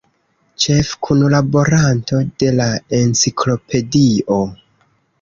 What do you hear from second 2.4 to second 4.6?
de la Enciklopedio.